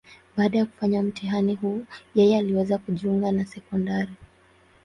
[0.37, 4.13] Baada ya kufanya mtihani huu, yeye anaweza kujiunga na sekondari.